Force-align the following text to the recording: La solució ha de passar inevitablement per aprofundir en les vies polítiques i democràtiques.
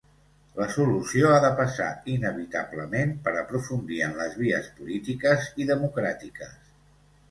La 0.59 0.65
solució 0.75 1.29
ha 1.33 1.43
de 1.43 1.51
passar 1.59 1.91
inevitablement 2.15 3.13
per 3.29 3.37
aprofundir 3.45 4.03
en 4.09 4.19
les 4.25 4.43
vies 4.43 4.75
polítiques 4.83 5.51
i 5.67 5.73
democràtiques. 5.77 6.63